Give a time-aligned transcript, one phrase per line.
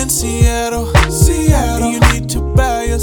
[0.00, 2.98] in Seattle, Seattle, you need to buy or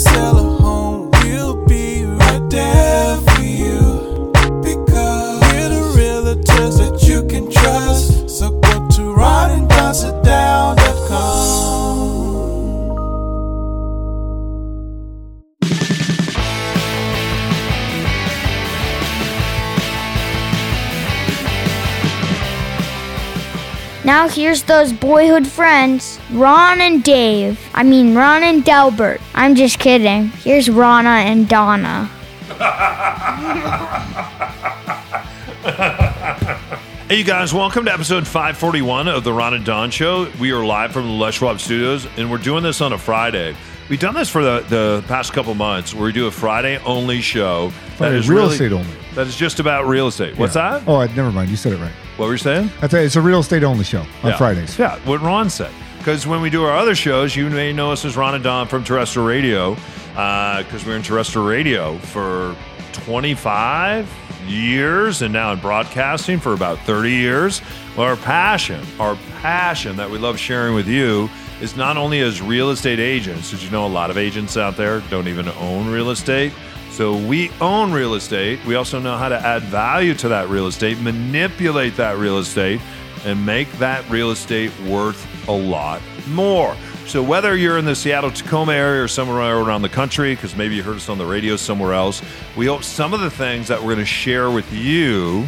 [24.13, 27.59] Now here's those boyhood friends, Ron and Dave.
[27.73, 29.19] I mean Ron and Delbert.
[29.33, 30.27] I'm just kidding.
[30.27, 32.11] Here's Rana and Donna.
[37.09, 40.31] Hey, you guys, welcome to episode 541 of the Ron and Don Show.
[40.39, 43.55] We are live from the Les Schwab Studios, and we're doing this on a Friday.
[43.89, 47.21] We've done this for the, the past couple months where we do a Friday only
[47.21, 47.69] show.
[47.97, 48.87] Friday, is real really- estate only.
[49.15, 50.37] That is just about real estate.
[50.37, 50.79] What's Yeah.
[50.79, 50.83] that?
[50.87, 51.49] Oh, I- never mind.
[51.51, 51.91] You said it right.
[52.17, 52.71] What were you saying?
[52.81, 54.37] That's a, it's a real estate only show on Yeah.
[54.37, 54.79] Fridays.
[54.79, 55.71] Yeah, what Ron said.
[55.99, 58.67] Because when we do our other shows, you may know us as Ron and Don
[58.67, 59.77] from Terrestrial Radio,
[60.17, 62.55] uh, because we're in Terrestrial Radio for
[62.93, 64.09] 25
[64.47, 67.61] years and now in broadcasting for about 30 years.
[67.95, 71.29] Well, our passion, our passion that we love sharing with you
[71.61, 74.75] is not only as real estate agents, did you know a lot of agents out
[74.75, 76.51] there don't even own real estate?
[76.91, 78.63] So we own real estate.
[78.65, 82.81] We also know how to add value to that real estate, manipulate that real estate,
[83.25, 86.75] and make that real estate worth a lot more.
[87.07, 90.75] So whether you're in the Seattle Tacoma area or somewhere around the country, because maybe
[90.75, 92.21] you heard us on the radio somewhere else,
[92.55, 95.45] we hope some of the things that we're going to share with you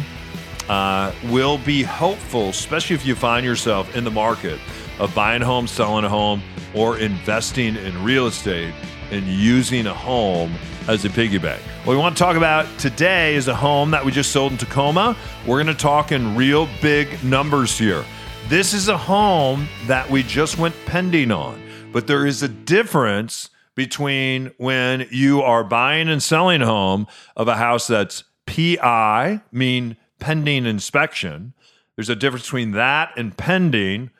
[0.68, 4.58] uh, will be helpful, especially if you find yourself in the market
[4.98, 6.42] of buying a home, selling a home,
[6.74, 8.74] or investing in real estate
[9.10, 10.54] and using a home
[10.88, 11.62] as a piggy bank.
[11.84, 14.58] What we want to talk about today is a home that we just sold in
[14.58, 15.16] Tacoma.
[15.46, 18.04] We're going to talk in real big numbers here.
[18.48, 21.60] This is a home that we just went pending on,
[21.92, 27.48] but there is a difference between when you are buying and selling a home of
[27.48, 31.52] a house that's PI, mean pending inspection.
[31.96, 34.10] There's a difference between that and pending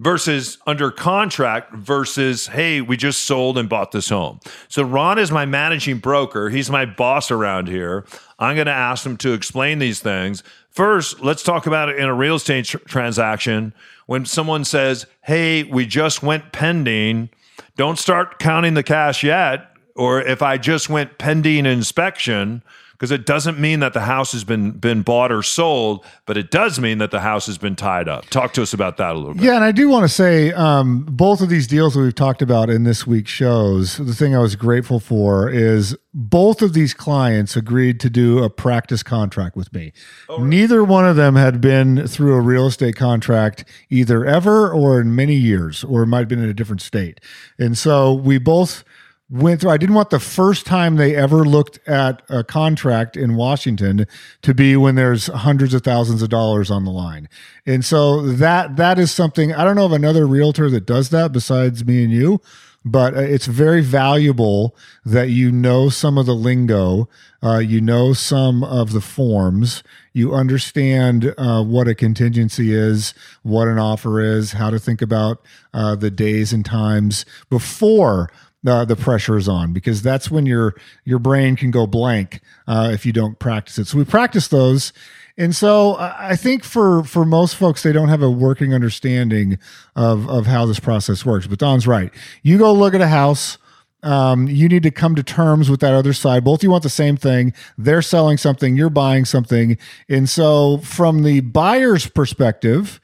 [0.00, 4.40] versus under contract versus hey we just sold and bought this home.
[4.68, 6.50] So ron is my managing broker.
[6.50, 8.04] He's my boss around here.
[8.38, 10.42] I'm going to ask him to explain these things.
[10.70, 13.72] First let's talk about it in a real estate tr- transaction.
[14.06, 17.30] When someone says hey we just went pending
[17.76, 22.62] don't start counting the cash yet or if i just went pending inspection
[22.94, 26.50] because it doesn't mean that the house has been been bought or sold, but it
[26.50, 28.24] does mean that the house has been tied up.
[28.30, 29.42] Talk to us about that a little bit.
[29.42, 32.40] Yeah, and I do want to say um, both of these deals that we've talked
[32.40, 36.94] about in this week's shows, the thing I was grateful for is both of these
[36.94, 39.92] clients agreed to do a practice contract with me.
[40.38, 45.16] Neither one of them had been through a real estate contract either ever or in
[45.16, 47.20] many years, or might have been in a different state.
[47.58, 48.84] And so we both
[49.30, 49.70] went through.
[49.70, 54.06] I didn't want the first time they ever looked at a contract in Washington
[54.42, 57.28] to be when there's hundreds of thousands of dollars on the line.
[57.66, 61.32] And so that that is something I don't know of another realtor that does that
[61.32, 62.40] besides me and you.
[62.86, 64.76] But uh, it's very valuable
[65.06, 67.08] that you know some of the lingo,
[67.42, 73.68] uh, you know some of the forms, you understand uh, what a contingency is, what
[73.68, 75.42] an offer is, how to think about
[75.72, 78.30] uh, the days and times before
[78.66, 82.90] uh, the pressure is on because that's when your your brain can go blank uh,
[82.92, 83.86] if you don't practice it.
[83.86, 84.92] So we practice those,
[85.36, 89.58] and so I I think for for most folks they don't have a working understanding
[89.94, 91.46] of of how this process works.
[91.46, 92.12] But Don's right.
[92.42, 93.58] You go look at a house.
[94.02, 96.44] Um, you need to come to terms with that other side.
[96.44, 97.54] Both you want the same thing.
[97.78, 98.76] They're selling something.
[98.76, 99.78] You're buying something.
[100.10, 103.00] And so, from the buyer's perspective,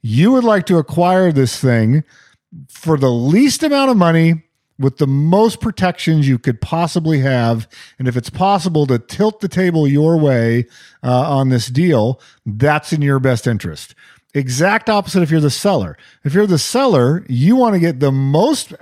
[0.00, 2.04] you would like to acquire this thing
[2.68, 4.44] for the least amount of money
[4.78, 7.68] with the most protections you could possibly have.
[7.98, 10.66] And if it's possible to tilt the table your way
[11.02, 13.94] uh, on this deal, that's in your best interest.
[14.36, 15.96] Exact opposite if you're the seller.
[16.24, 18.72] If you're the seller, you want to get the most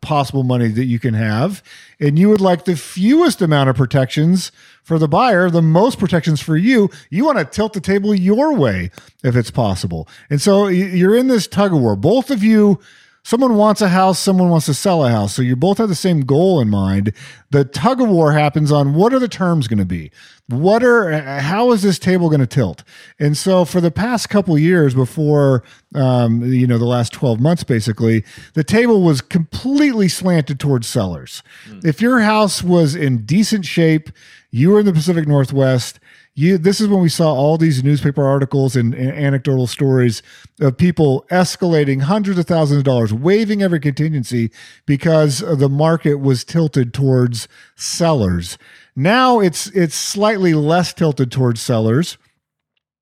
[0.00, 1.64] possible money that you can have,
[1.98, 4.52] and you would like the fewest amount of protections
[4.84, 6.90] for the buyer, the most protections for you.
[7.10, 8.92] You want to tilt the table your way
[9.24, 10.06] if it's possible.
[10.30, 11.96] And so you're in this tug of war.
[11.96, 12.78] Both of you
[13.22, 15.34] Someone wants a house, someone wants to sell a house.
[15.34, 17.12] So you both have the same goal in mind.
[17.50, 20.10] The tug of war happens on what are the terms going to be?
[20.50, 22.82] what are how is this table going to tilt
[23.18, 25.62] and so for the past couple years before
[25.94, 28.24] um, you know the last 12 months basically
[28.54, 31.42] the table was completely slanted towards sellers
[31.84, 34.10] if your house was in decent shape
[34.50, 36.00] you were in the pacific northwest
[36.34, 40.22] you this is when we saw all these newspaper articles and, and anecdotal stories
[40.60, 44.50] of people escalating hundreds of thousands of dollars waiving every contingency
[44.86, 48.58] because the market was tilted towards sellers
[48.94, 52.16] now it's it's slightly less tilted towards sellers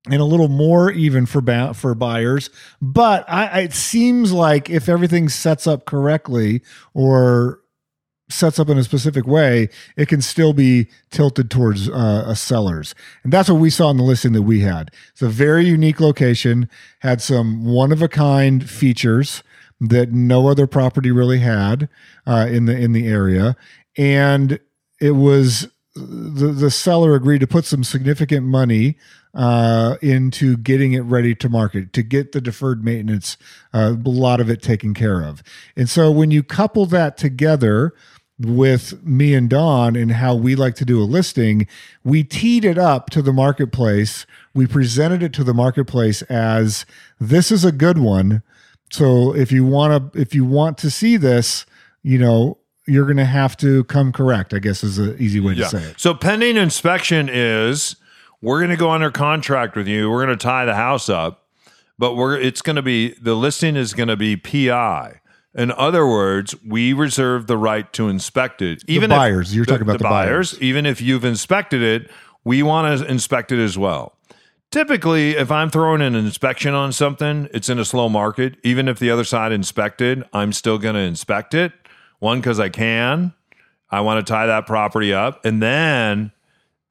[0.05, 2.49] and a little more even for ba- for buyers.
[2.81, 6.61] But I, it seems like if everything sets up correctly
[6.93, 7.59] or
[8.29, 12.95] sets up in a specific way, it can still be tilted towards uh, a sellers,
[13.23, 14.91] and that's what we saw in the listing that we had.
[15.11, 19.43] It's a very unique location, had some one of a kind features
[19.81, 21.89] that no other property really had
[22.27, 23.55] uh, in the in the area,
[23.97, 24.59] and
[25.01, 28.95] it was the the seller agreed to put some significant money
[29.33, 33.37] uh, into getting it ready to market to get the deferred maintenance,
[33.73, 35.43] uh, a lot of it taken care of.
[35.75, 37.93] And so when you couple that together
[38.39, 41.67] with me and Don and how we like to do a listing,
[42.03, 44.25] we teed it up to the marketplace.
[44.53, 46.85] We presented it to the marketplace as
[47.19, 48.41] this is a good one.
[48.91, 51.65] So if you want to if you want to see this,
[52.01, 52.57] you know,
[52.87, 55.83] you're going to have to come correct, I guess is an easy way to say
[55.83, 55.99] it.
[55.99, 57.97] So pending inspection is
[58.41, 60.09] we're going to go under contract with you.
[60.09, 61.45] We're going to tie the house up,
[61.99, 65.19] but we're it's going to be the listing is going to be PI.
[65.55, 68.83] In other words, we reserve the right to inspect it.
[68.87, 69.55] Even if- buyers.
[69.55, 70.59] You're talking about the buyers.
[70.61, 72.09] Even if you've inspected it,
[72.43, 74.15] we want to inspect it as well.
[74.71, 78.57] Typically, if I'm throwing an inspection on something, it's in a slow market.
[78.63, 81.73] Even if the other side inspected, I'm still going to inspect it.
[82.19, 83.33] One, because I can.
[83.89, 85.43] I want to tie that property up.
[85.43, 86.31] And then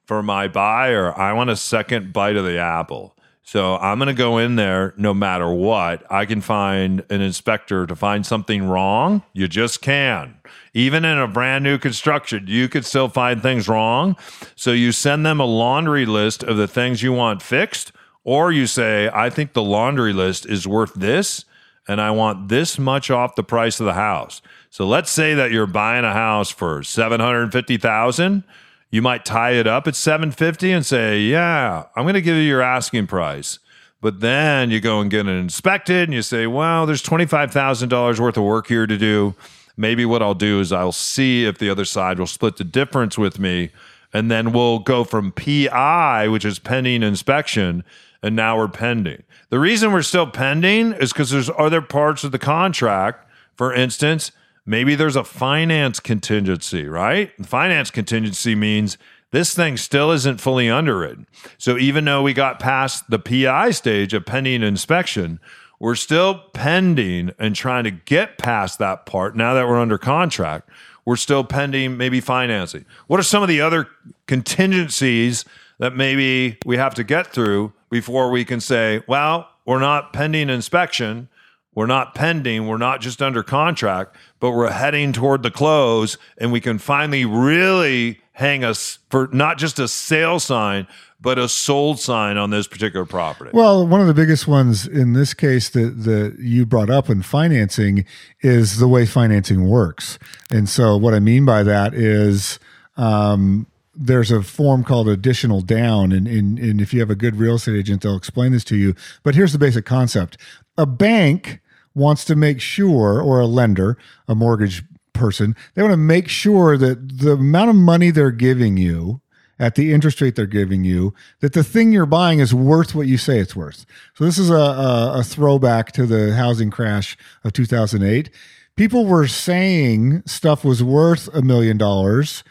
[0.07, 3.17] for my buyer, I want a second bite of the apple.
[3.51, 6.05] So I'm going to go in there no matter what.
[6.13, 9.23] I can find an inspector to find something wrong.
[9.33, 10.35] You just can.
[10.75, 14.17] Even in a brand new construction, you could still find things wrong.
[14.55, 17.91] So you send them a laundry list of the things you want fixed,
[18.23, 21.47] or you say, I think the laundry list is worth this,
[21.89, 24.43] and I want this much off the price of the house.
[24.69, 28.45] So let's say that you're buying a house for 750,000
[28.91, 32.43] you might tie it up at 750 and say, "Yeah, I'm going to give you
[32.43, 33.59] your asking price."
[34.01, 38.37] But then you go and get it inspected and you say, "Well, there's $25,000 worth
[38.37, 39.35] of work here to do.
[39.77, 43.19] Maybe what I'll do is I'll see if the other side will split the difference
[43.19, 43.71] with me."
[44.13, 47.85] And then we'll go from PI, which is pending inspection,
[48.23, 49.23] and now we're pending.
[49.51, 53.29] The reason we're still pending is because there's other parts of the contract.
[53.57, 54.33] For instance,
[54.69, 57.33] maybe there's a finance contingency, right?
[57.45, 58.99] Finance contingency means
[59.31, 61.27] this thing still isn't fully underwritten.
[61.57, 65.41] So even though we got past the PI stage of pending inspection,
[65.81, 70.69] we're still pending and trying to get past that part now that we're under contract.
[71.07, 72.85] We're still pending maybe financing.
[73.07, 73.89] What are some of the other
[74.27, 75.47] contingencies
[75.79, 80.51] that maybe we have to get through before we can say, well, we're not pending
[80.51, 81.29] inspection,
[81.79, 86.51] we're not pending, we're not just under contract, but we're heading toward the close and
[86.51, 90.89] we can finally really hang us for not just a sale sign,
[91.21, 93.53] but a sold sign on this particular property.
[93.55, 97.23] Well, one of the biggest ones in this case that, that you brought up in
[97.23, 98.05] financing
[98.41, 100.19] is the way financing works.
[100.51, 102.59] And so, what I mean by that is
[102.97, 106.11] um, there's a form called additional down.
[106.11, 108.77] And, and, and if you have a good real estate agent, they'll explain this to
[108.77, 108.97] you.
[109.23, 110.39] But here's the basic concept
[110.77, 111.61] a bank
[111.99, 116.79] wants to make sure, or a lender, a mortgage person, they want to make sure
[116.79, 119.21] that the amount of money they're giving you
[119.59, 123.07] at the interest rate they're giving you that the thing you're buying is worth what
[123.07, 123.85] you say it's worth.
[124.15, 128.31] So this is a, a, a throwback to the housing crash of 2008.
[128.77, 132.45] People were saying stuff was worth a million dollars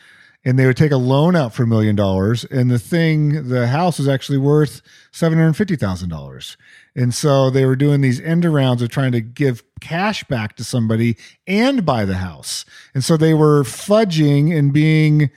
[0.43, 3.67] and they would take a loan out for a million dollars and the thing the
[3.67, 4.81] house was actually worth
[5.13, 6.57] $750,000.
[6.97, 10.63] And so they were doing these end arounds of trying to give cash back to
[10.63, 12.65] somebody and buy the house.
[12.95, 15.29] And so they were fudging and being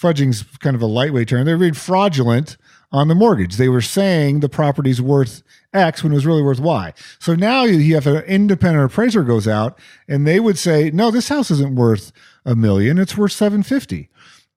[0.00, 1.44] fudging's kind of a lightweight term.
[1.44, 2.56] They were being fraudulent
[2.90, 3.56] on the mortgage.
[3.56, 5.42] They were saying the property's worth
[5.74, 6.94] X when it was really worth Y.
[7.18, 9.78] So now you have an independent appraiser goes out
[10.08, 12.10] and they would say, no, this house isn't worth
[12.46, 12.98] a million.
[12.98, 14.08] It's worth 750.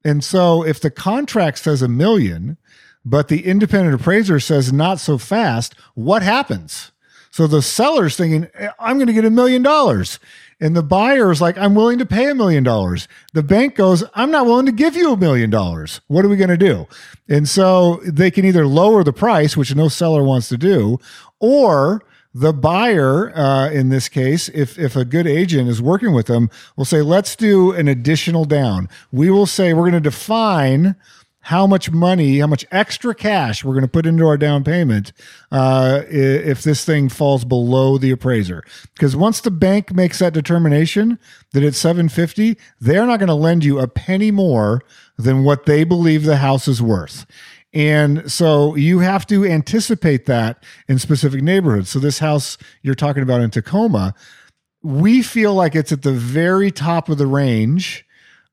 [0.06, 2.58] And so if the contract says a million,
[3.06, 6.92] but the independent appraiser says not so fast, what happens?
[7.30, 8.48] So the seller's thinking,
[8.80, 10.20] I'm going to get a million dollars.
[10.62, 13.10] And the buyer is like, I'm willing to pay a million dollars.
[13.34, 16.00] The bank goes, I'm not willing to give you a million dollars.
[16.08, 16.88] What are we going to do?
[17.28, 20.98] And so they can either lower the price, which no seller wants to do,
[21.42, 26.28] or the buyer, uh, in this case, if if a good agent is working with
[26.28, 28.90] them, will say, let's do an additional down.
[29.12, 30.96] We will say we're going to define
[31.46, 35.14] how much money, how much extra cash we're going to put into our down payment
[35.52, 38.64] uh, if this thing falls below the appraiser.
[38.96, 41.20] Because once the bank makes that determination
[41.54, 44.82] that it's 750, they're not going to lend you a penny more
[45.20, 47.28] than what they believe the house is worth.
[47.75, 51.92] And so you have to anticipate that in specific neighborhoods.
[51.92, 54.16] So this house you're talking about in Tacoma,
[54.82, 58.05] we feel like it's at the very top of the range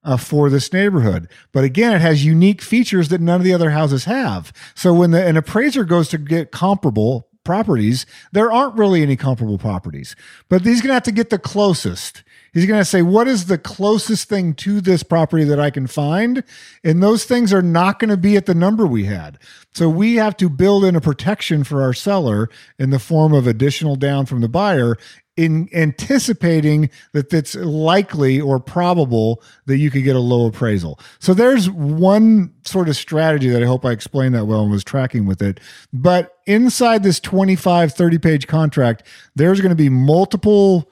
[0.05, 1.29] uh, for this neighborhood.
[1.53, 4.53] But again, it has unique features that none of the other houses have.
[4.75, 9.59] So when the, an appraiser goes to get comparable properties, there aren't really any comparable
[9.59, 10.15] properties.
[10.49, 12.23] But he's going to have to get the closest.
[12.53, 15.87] He's going to say, what is the closest thing to this property that I can
[15.87, 16.45] find?
[16.85, 19.39] And those things are not going to be at the number we had.
[19.75, 23.47] So we have to build in a protection for our seller in the form of
[23.47, 24.99] additional down from the buyer
[25.37, 30.99] in anticipating that it's likely or probable that you could get a low appraisal.
[31.21, 34.85] So there's one sort of strategy that I hope I explained that well and was
[34.85, 35.59] tracking with it.
[35.93, 40.91] But inside this 25, 30 page contract, there's going to be multiple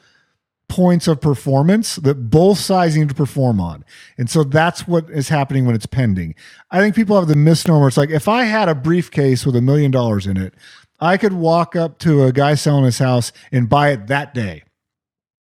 [0.70, 3.84] points of performance that both sides need to perform on.
[4.16, 6.36] And so that's what is happening when it's pending.
[6.70, 7.88] I think people have the misnomer.
[7.88, 10.54] It's like if I had a briefcase with a million dollars in it,
[11.00, 14.64] I could walk up to a guy selling his house and buy it that day.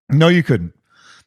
[0.09, 0.73] No, you couldn't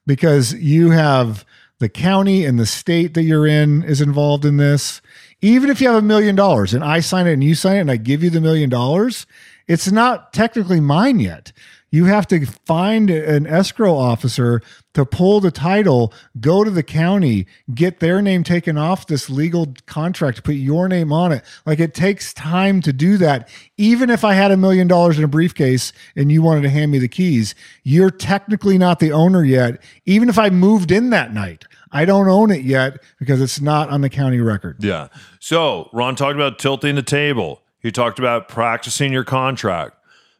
[0.06, 1.44] because you have
[1.78, 5.00] the county and the state that you're in is involved in this.
[5.40, 7.80] Even if you have a million dollars and I sign it and you sign it
[7.80, 9.26] and I give you the million dollars,
[9.66, 11.52] it's not technically mine yet.
[11.90, 14.62] You have to find an escrow officer
[14.94, 19.72] to pull the title, go to the county, get their name taken off this legal
[19.86, 21.44] contract, put your name on it.
[21.64, 23.48] Like it takes time to do that.
[23.76, 26.90] Even if I had a million dollars in a briefcase and you wanted to hand
[26.90, 27.54] me the keys,
[27.84, 29.80] you're technically not the owner yet.
[30.06, 33.90] Even if I moved in that night, I don't own it yet because it's not
[33.90, 34.82] on the county record.
[34.82, 35.08] Yeah.
[35.38, 37.62] So Ron talked about tilting the table.
[37.80, 39.96] He talked about practicing your contract.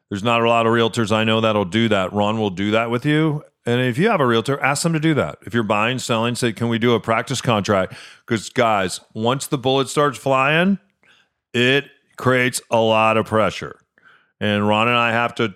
[0.08, 2.12] There's not a lot of realtors I know that'll do that.
[2.12, 3.44] Ron will do that with you.
[3.66, 5.38] And if you have a realtor, ask them to do that.
[5.42, 7.94] If you're buying, selling, say, can we do a practice contract?
[8.26, 10.78] Because guys, once the bullet starts flying,
[11.52, 11.84] it
[12.16, 13.78] creates a lot of pressure.
[14.40, 15.54] And Ron and I have to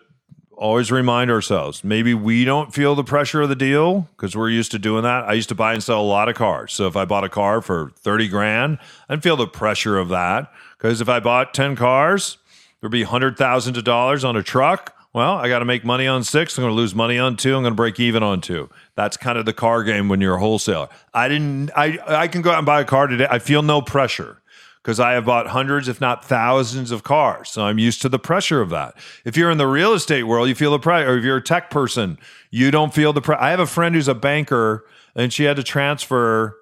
[0.56, 4.70] always remind ourselves maybe we don't feel the pressure of the deal because we're used
[4.70, 5.24] to doing that.
[5.24, 6.72] I used to buy and sell a lot of cars.
[6.72, 10.52] So if I bought a car for 30 grand, I'd feel the pressure of that.
[10.76, 12.38] Because if I bought 10 cars,
[12.80, 14.93] there'd be hundred thousands of dollars on a truck.
[15.14, 16.58] Well, I got to make money on six.
[16.58, 17.54] I'm going to lose money on two.
[17.54, 18.68] I'm going to break even on two.
[18.96, 20.88] That's kind of the car game when you're a wholesaler.
[21.14, 21.70] I didn't.
[21.76, 23.28] I I can go out and buy a car today.
[23.30, 24.42] I feel no pressure
[24.82, 27.48] because I have bought hundreds, if not thousands, of cars.
[27.48, 28.96] So I'm used to the pressure of that.
[29.24, 31.12] If you're in the real estate world, you feel the pressure.
[31.12, 32.18] Or if you're a tech person,
[32.50, 33.40] you don't feel the pressure.
[33.40, 36.56] I have a friend who's a banker, and she had to transfer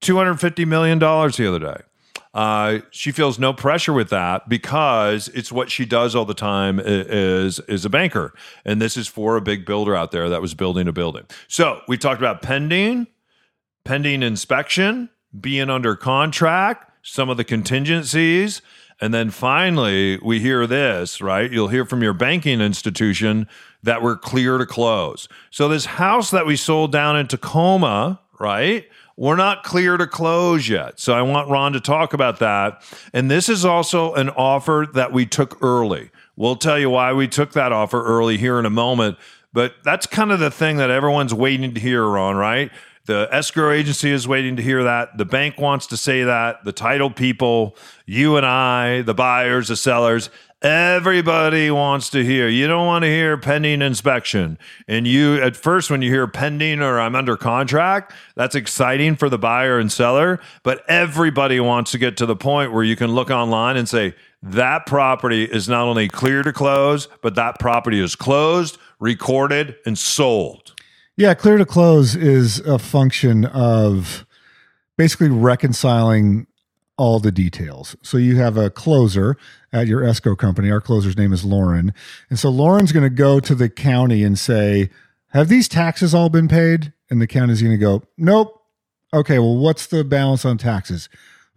[0.00, 1.82] 250 million dollars the other day.
[2.38, 6.78] Uh, she feels no pressure with that because it's what she does all the time
[6.78, 8.32] is is a banker,
[8.64, 11.24] and this is for a big builder out there that was building a building.
[11.48, 13.08] So we talked about pending,
[13.84, 18.62] pending inspection, being under contract, some of the contingencies,
[19.00, 21.20] and then finally we hear this.
[21.20, 23.48] Right, you'll hear from your banking institution
[23.82, 25.28] that we're clear to close.
[25.50, 28.86] So this house that we sold down in Tacoma, right?
[29.18, 31.00] We're not clear to close yet.
[31.00, 32.84] So I want Ron to talk about that.
[33.12, 36.12] And this is also an offer that we took early.
[36.36, 39.18] We'll tell you why we took that offer early here in a moment.
[39.52, 42.70] But that's kind of the thing that everyone's waiting to hear, Ron, right?
[43.06, 45.18] The escrow agency is waiting to hear that.
[45.18, 46.62] The bank wants to say that.
[46.64, 47.74] The title people,
[48.06, 50.30] you and I, the buyers, the sellers,
[50.62, 52.48] everybody wants to hear.
[52.48, 54.58] You don't want to hear pending inspection.
[54.86, 59.28] And you, at first, when you hear pending or I'm under contract, that's exciting for
[59.28, 60.40] the buyer and seller.
[60.62, 64.14] But everybody wants to get to the point where you can look online and say,
[64.40, 69.98] that property is not only clear to close, but that property is closed, recorded, and
[69.98, 70.74] sold.
[71.16, 74.24] Yeah, clear to close is a function of
[74.96, 76.46] basically reconciling
[76.98, 77.96] all the details.
[78.02, 79.36] So you have a closer
[79.72, 80.70] at your escrow company.
[80.70, 81.94] Our closer's name is Lauren.
[82.28, 84.90] And so Lauren's going to go to the county and say,
[85.28, 86.92] Have these taxes all been paid?
[87.08, 88.54] And the county's going to go, Nope.
[89.14, 91.08] Okay, well, what's the balance on taxes?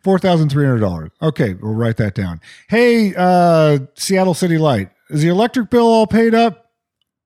[0.06, 1.12] $4,300.
[1.22, 2.40] Okay, we'll write that down.
[2.70, 6.72] Hey, uh, Seattle City Light, is the electric bill all paid up?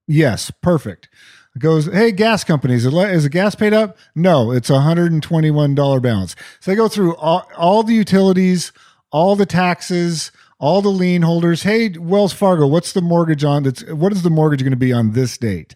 [0.07, 1.09] Yes, perfect.
[1.57, 3.97] Goes, hey, gas companies, is, the gas paid up?
[4.13, 6.35] No, it's a $121 balance.
[6.59, 8.71] So they go through all, all the utilities,
[9.11, 11.63] all the taxes, all the lien holders.
[11.63, 13.63] Hey, Wells Fargo, what's the mortgage on?
[13.63, 15.75] That's what is the mortgage going to be on this date?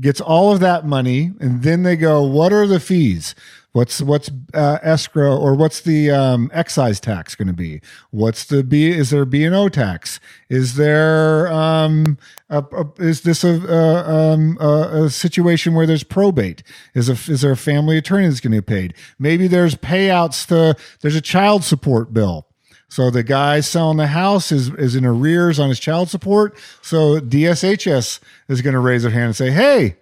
[0.00, 3.34] Gets all of that money, and then they go, what are the fees?
[3.72, 7.80] What's what's uh, escrow or what's the um, excise tax going to be?
[8.10, 8.90] What's the B?
[8.90, 10.18] Is there B and O tax?
[10.48, 16.64] Is there um, a, a, is this a, um, a, a situation where there's probate?
[16.94, 18.94] Is a is there a family attorney that's going to get paid?
[19.20, 22.48] Maybe there's payouts to there's a child support bill.
[22.88, 26.58] So the guy selling the house is is in arrears on his child support.
[26.82, 29.98] So DSHS is going to raise their hand and say, "Hey,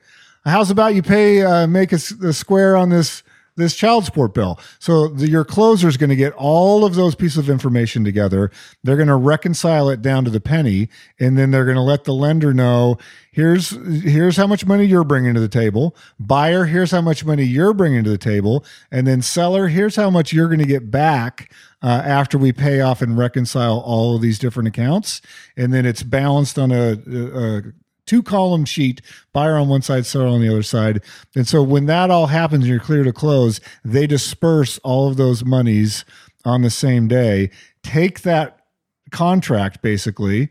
[0.46, 3.22] how's about you pay uh, make a, a square on this
[3.58, 7.14] this child support bill?" So the, your closer is going to get all of those
[7.14, 8.50] pieces of information together.
[8.82, 10.88] They're going to reconcile it down to the penny,
[11.20, 12.96] and then they're going to let the lender know.
[13.30, 13.70] Here's
[14.02, 15.94] here's how much money you're bringing to the table.
[16.18, 20.10] Buyer, here's how much money you're bringing to the table, and then seller, here's how
[20.10, 24.22] much you're going to get back uh, after we pay off and reconcile all of
[24.22, 25.20] these different accounts,
[25.56, 27.62] and then it's balanced on a, a, a
[28.08, 29.00] two column sheet,
[29.32, 31.02] buyer on one side, seller on the other side.
[31.36, 35.16] And so when that all happens and you're clear to close, they disperse all of
[35.16, 36.04] those monies
[36.44, 37.50] on the same day.
[37.82, 38.64] Take that
[39.12, 40.48] contract basically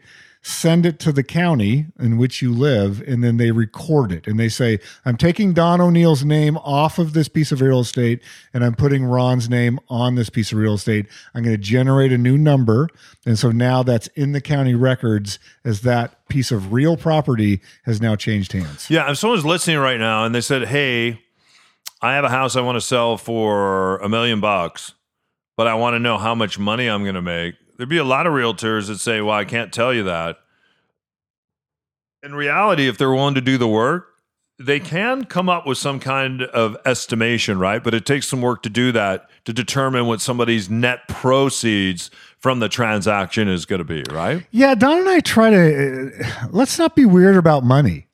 [0.47, 4.27] send it to the county in which you live and then they record it.
[4.27, 8.21] And they say i'm taking don o'neill's name off of this piece of real estate
[8.53, 11.07] and i'm putting ron's name on this piece of real estate.
[11.33, 12.87] I'm going to generate a new number.
[13.25, 18.01] And so now that's in the county records as that piece of real property has
[18.01, 18.89] now changed hands.
[18.89, 21.21] Yeah, if someone's listening right now and they said, "Hey,
[22.01, 24.93] I have a house I want to sell for a million bucks,
[25.55, 28.03] but I want to know how much money I'm going to make." There'd be a
[28.03, 30.39] lot of realtors that say, "Well, I can't tell you that."
[32.23, 34.17] In reality, if they're willing to do the work,
[34.59, 37.83] they can come up with some kind of estimation, right?
[37.83, 42.59] But it takes some work to do that to determine what somebody's net proceeds from
[42.59, 44.45] the transaction is going to be, right?
[44.51, 48.06] Yeah, Don and I try to uh, let's not be weird about money.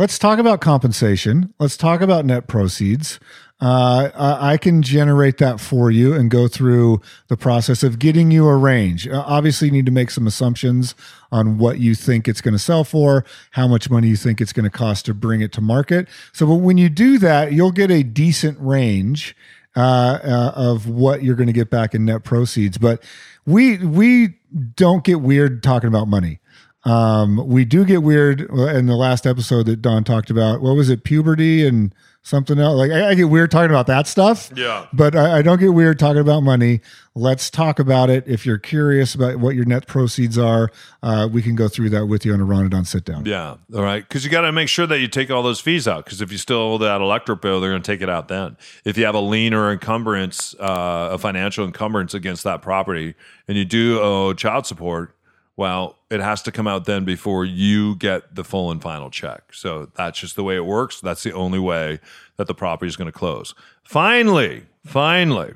[0.00, 1.52] Let's talk about compensation.
[1.58, 3.20] Let's talk about net proceeds.
[3.60, 8.48] Uh, I can generate that for you and go through the process of getting you
[8.48, 9.06] a range.
[9.06, 10.94] Uh, obviously, you need to make some assumptions
[11.30, 14.54] on what you think it's going to sell for, how much money you think it's
[14.54, 16.08] going to cost to bring it to market.
[16.32, 19.36] So, when you do that, you'll get a decent range
[19.76, 22.78] uh, uh, of what you're going to get back in net proceeds.
[22.78, 23.02] But
[23.44, 24.28] we we
[24.76, 26.40] don't get weird talking about money.
[26.84, 30.62] Um, we do get weird in the last episode that Don talked about.
[30.62, 32.76] What was it, puberty and something else?
[32.78, 34.50] Like I, I get weird talking about that stuff.
[34.56, 34.86] Yeah.
[34.92, 36.80] but I, I don't get weird talking about money.
[37.14, 38.24] Let's talk about it.
[38.26, 40.70] If you're curious about what your net proceeds are,
[41.02, 43.26] uh, we can go through that with you on a Ron and Don sit down.
[43.26, 43.56] Yeah.
[43.74, 44.06] All right.
[44.06, 46.04] Because you got to make sure that you take all those fees out.
[46.06, 48.56] Because if you still owe that electric bill, they're going to take it out then.
[48.86, 53.14] If you have a lien or encumbrance, uh, a financial encumbrance against that property,
[53.48, 55.14] and you do owe child support,
[55.56, 59.52] well, it has to come out then before you get the full and final check.
[59.52, 61.00] So that's just the way it works.
[61.00, 62.00] That's the only way
[62.36, 63.54] that the property is going to close.
[63.84, 65.54] Finally, finally,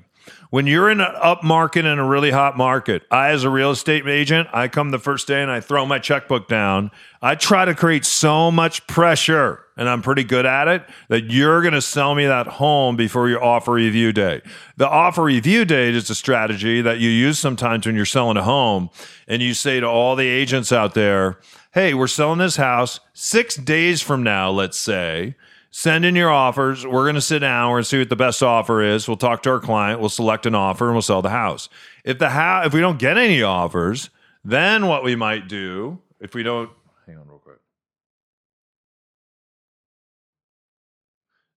[0.51, 3.71] when you're in an up market and a really hot market, I, as a real
[3.71, 6.91] estate agent, I come the first day and I throw my checkbook down.
[7.23, 11.63] I try to create so much pressure, and I'm pretty good at it, that you're
[11.63, 14.43] going to sell me that home before your offer review date.
[14.77, 18.43] The offer review date is a strategy that you use sometimes when you're selling a
[18.43, 18.91] home,
[19.27, 21.39] and you say to all the agents out there,
[21.73, 25.35] hey, we're selling this house six days from now, let's say
[25.75, 26.87] send in your offers.
[26.87, 27.69] We're going to sit down.
[27.69, 29.09] We're going to see what the best offer is.
[29.09, 29.99] We'll talk to our client.
[29.99, 31.69] We'll select an offer and we'll sell the house.
[32.05, 34.09] If the house, if we don't get any offers,
[34.45, 36.71] then what we might do, if we don't,
[37.09, 37.34] hang on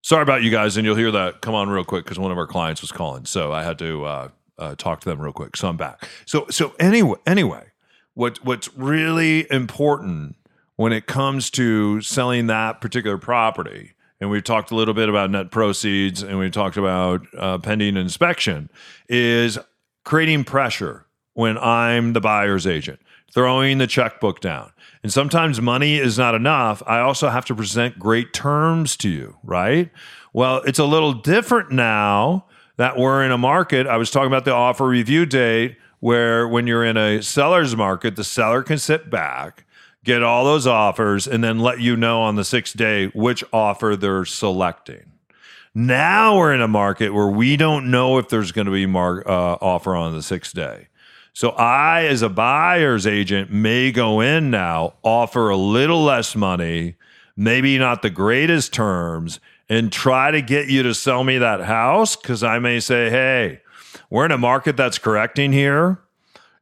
[0.08, 2.38] Sorry about you guys, and you'll hear that come on real quick because one of
[2.38, 5.58] our clients was calling, so I had to uh, uh, talk to them real quick.
[5.58, 6.08] So I'm back.
[6.26, 7.72] So so anyway, anyway,
[8.14, 10.38] what what's really important
[10.78, 15.30] when it comes to selling that particular property, and we've talked a little bit about
[15.30, 18.70] net proceeds, and we talked about uh, pending inspection,
[19.10, 19.60] is
[20.06, 23.02] creating pressure when I'm the buyer's agent,
[23.38, 24.72] throwing the checkbook down.
[25.04, 26.82] And sometimes money is not enough.
[26.88, 29.92] I also have to present great terms to you, right?
[30.34, 32.48] Well, it's a little different now
[32.78, 33.86] that we're in a market.
[33.86, 38.16] I was talking about the offer review date, where when you're in a seller's market,
[38.16, 39.66] the seller can sit back,
[40.04, 43.96] get all those offers, and then let you know on the sixth day which offer
[43.96, 45.12] they're selecting.
[45.76, 49.24] Now we're in a market where we don't know if there's going to be mar-
[49.28, 50.88] uh, offer on the sixth day.
[51.38, 56.96] So I, as a buyer's agent, may go in now, offer a little less money,
[57.36, 62.16] maybe not the greatest terms, and try to get you to sell me that house
[62.16, 63.62] because I may say, hey,
[64.10, 66.00] we're in a market that's correcting here.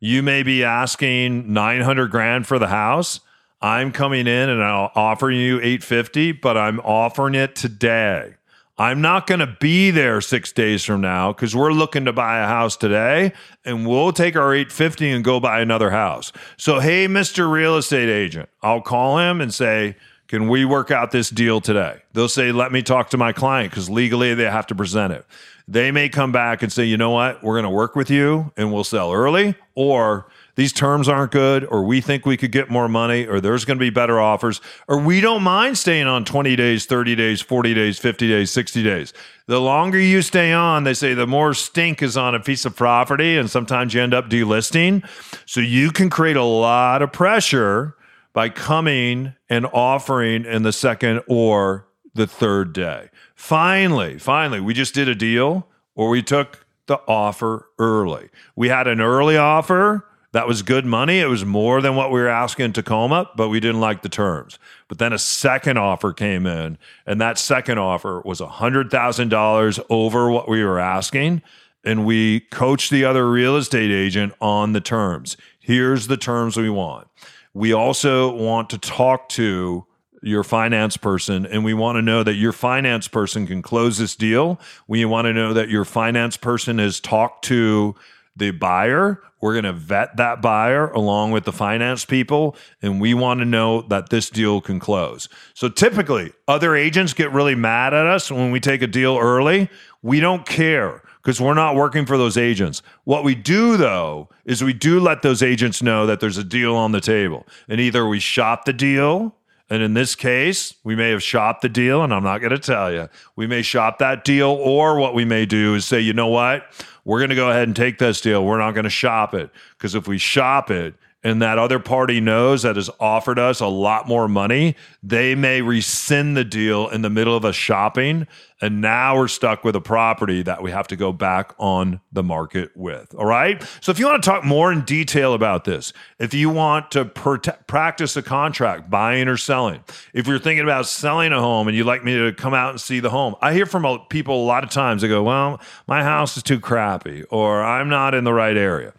[0.01, 3.21] You may be asking 900 grand for the house.
[3.61, 8.33] I'm coming in and I'll offer you 850, but I'm offering it today.
[8.77, 12.39] I'm not going to be there six days from now because we're looking to buy
[12.39, 13.31] a house today
[13.63, 16.33] and we'll take our 850 and go buy another house.
[16.57, 17.49] So, hey, Mr.
[17.49, 19.95] Real Estate Agent, I'll call him and say,
[20.27, 22.01] can we work out this deal today?
[22.11, 25.25] They'll say, let me talk to my client because legally they have to present it.
[25.69, 28.51] They may come back and say, you know what, we're going to work with you
[28.57, 32.69] and we'll sell early, or these terms aren't good, or we think we could get
[32.69, 36.25] more money, or there's going to be better offers, or we don't mind staying on
[36.25, 39.13] 20 days, 30 days, 40 days, 50 days, 60 days.
[39.47, 42.75] The longer you stay on, they say the more stink is on a piece of
[42.75, 45.07] property, and sometimes you end up delisting.
[45.45, 47.95] So you can create a lot of pressure
[48.33, 53.09] by coming and offering in the second or the third day.
[53.35, 58.29] Finally, finally, we just did a deal or we took the offer early.
[58.55, 61.21] We had an early offer that was good money.
[61.21, 64.09] It was more than what we were asking in Tacoma, but we didn't like the
[64.09, 64.59] terms.
[64.89, 70.49] But then a second offer came in, and that second offer was $100,000 over what
[70.49, 71.41] we were asking.
[71.85, 75.37] And we coached the other real estate agent on the terms.
[75.57, 77.07] Here's the terms we want.
[77.53, 79.85] We also want to talk to
[80.21, 84.15] your finance person and we want to know that your finance person can close this
[84.15, 84.59] deal.
[84.87, 87.95] We want to know that your finance person has talked to
[88.35, 89.21] the buyer.
[89.45, 93.45] We're going to vet that buyer along with the finance people, and we want to
[93.45, 95.29] know that this deal can close.
[95.53, 99.69] So typically, other agents get really mad at us when we take a deal early.
[100.01, 102.81] We don't care because we're not working for those agents.
[103.03, 106.75] What we do, though, is we do let those agents know that there's a deal
[106.75, 107.45] on the table.
[107.69, 109.35] And either we shop the deal,
[109.69, 112.59] and in this case, we may have shopped the deal, and I'm not going to
[112.59, 113.09] tell you.
[113.35, 116.63] We may shop that deal, or what we may do is say, you know what?
[117.03, 118.45] We're going to go ahead and take this deal.
[118.45, 119.49] We're not going to shop it.
[119.77, 120.93] Because if we shop it,
[121.25, 125.59] and that other party knows that has offered us a lot more money, they may
[125.59, 128.27] rescind the deal in the middle of a shopping.
[128.61, 132.23] And now we're stuck with a property that we have to go back on the
[132.23, 133.13] market with.
[133.15, 133.61] All right.
[133.81, 137.05] So if you want to talk more in detail about this, if you want to
[137.05, 139.83] practice a contract, buying or selling,
[140.13, 142.79] if you're thinking about selling a home and you'd like me to come out and
[142.79, 145.01] see the home, I hear from people a lot of times.
[145.01, 148.93] They go, well, my house is too crappy or I'm not in the right area.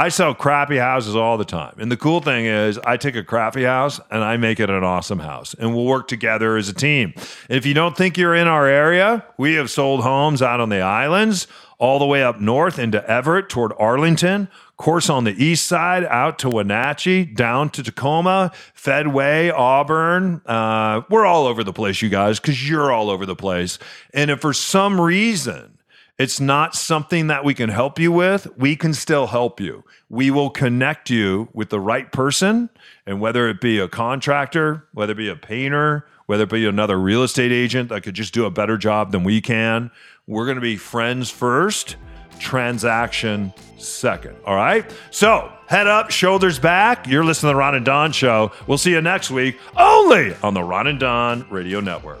[0.00, 1.74] I sell crappy houses all the time.
[1.76, 4.82] And the cool thing is, I take a crappy house and I make it an
[4.82, 5.52] awesome house.
[5.52, 7.12] And we'll work together as a team.
[7.50, 10.80] If you don't think you're in our area, we have sold homes out on the
[10.80, 16.06] islands, all the way up north into Everett toward Arlington, course on the east side
[16.06, 20.40] out to Wenatchee, down to Tacoma, Fedway, Auburn.
[20.46, 23.78] Uh, we're all over the place, you guys, because you're all over the place.
[24.14, 25.76] And if for some reason,
[26.20, 28.46] it's not something that we can help you with.
[28.58, 29.84] We can still help you.
[30.10, 32.68] We will connect you with the right person.
[33.06, 37.00] And whether it be a contractor, whether it be a painter, whether it be another
[37.00, 39.90] real estate agent that could just do a better job than we can,
[40.26, 41.96] we're going to be friends first,
[42.38, 44.36] transaction second.
[44.44, 44.94] All right.
[45.10, 47.06] So head up, shoulders back.
[47.06, 48.52] You're listening to the Ron and Don show.
[48.66, 52.20] We'll see you next week only on the Ron and Don Radio Network.